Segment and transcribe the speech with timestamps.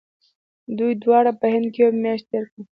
[0.77, 2.63] دوی دواړو په هند کې یوه میاشت تېره کړه.